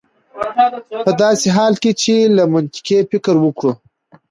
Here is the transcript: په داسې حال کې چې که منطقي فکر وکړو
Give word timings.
په 1.05 1.11
داسې 1.23 1.47
حال 1.55 1.73
کې 1.81 1.91
چې 2.01 2.15
که 2.37 2.43
منطقي 2.53 2.97
فکر 3.11 3.35
وکړو 3.41 3.71